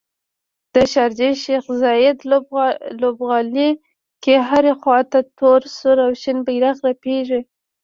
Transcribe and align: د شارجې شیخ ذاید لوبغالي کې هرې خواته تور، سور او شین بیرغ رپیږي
د 0.73 0.75
شارجې 0.91 1.31
شیخ 1.43 1.63
ذاید 1.83 2.17
لوبغالي 3.01 3.69
کې 4.23 4.35
هرې 4.47 4.73
خواته 4.81 5.19
تور، 5.37 5.61
سور 5.77 5.97
او 6.05 6.11
شین 6.21 6.37
بیرغ 6.47 6.77
رپیږي 6.89 7.39